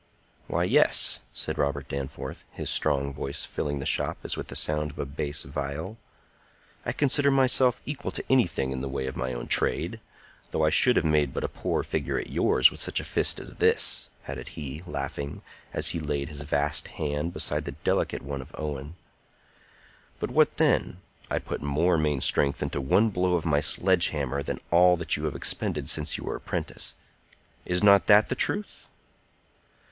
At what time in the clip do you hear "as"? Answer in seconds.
4.23-4.35, 13.39-13.57, 15.71-15.89